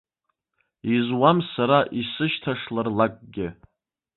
Изуам 0.95 1.37
сара 1.53 1.79
исышьҭашлар 2.01 2.87
лакгьы. 2.97 3.47